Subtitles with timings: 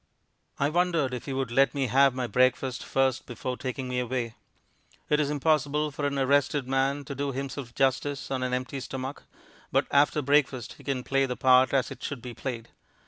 [0.57, 4.33] I wondered if he would let me have my breakfast first before taking me away.
[5.11, 9.21] It is impossible for an arrested man to do himself justice on an empty stomach,
[9.71, 12.69] but after breakfast he can play the part as it should be played.